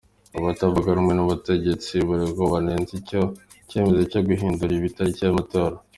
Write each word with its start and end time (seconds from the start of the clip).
Abatavuga 0.39 0.95
rumwe 0.97 1.13
n’ubutegetsi 1.15 1.93
buriho 2.07 2.43
banenze 2.53 2.91
icyo 3.01 3.21
cyemezo 3.69 4.01
cyo 4.11 4.21
guhindura 4.27 4.71
itariki 4.91 5.21
y’amatora. 5.23 5.75